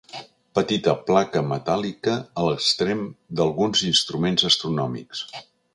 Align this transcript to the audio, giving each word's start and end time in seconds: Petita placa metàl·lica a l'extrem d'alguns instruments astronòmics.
Petita 0.59 0.95
placa 1.09 1.43
metàl·lica 1.51 2.15
a 2.41 2.47
l'extrem 2.49 3.07
d'alguns 3.41 3.87
instruments 3.93 4.51
astronòmics. 4.53 5.25